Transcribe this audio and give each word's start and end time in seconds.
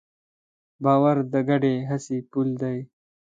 باور 0.83 1.17
د 1.33 1.33
ګډې 1.49 1.75
هڅې 1.89 2.17
پُل 2.31 2.49
دی. 2.61 2.77